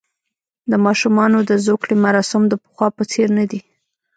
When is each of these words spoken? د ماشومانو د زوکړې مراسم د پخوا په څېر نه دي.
د 0.71 0.73
ماشومانو 0.85 1.37
د 1.49 1.51
زوکړې 1.65 1.95
مراسم 2.05 2.41
د 2.47 2.53
پخوا 2.63 2.87
په 2.97 3.03
څېر 3.11 3.27
نه 3.37 3.45
دي. 3.51 3.59